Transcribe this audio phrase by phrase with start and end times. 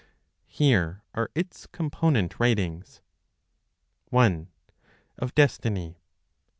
[0.47, 3.03] Here are its component writings:
[4.09, 4.47] 1.
[5.19, 5.95] Of Destiny, 3.